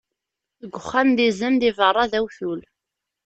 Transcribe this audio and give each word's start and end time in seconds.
Deg 0.61 0.73
uxxam 0.79 1.09
d 1.17 1.19
izem, 1.27 1.55
di 1.61 1.71
beṛṛa 1.77 2.05
d 2.11 2.13
awtul. 2.19 2.59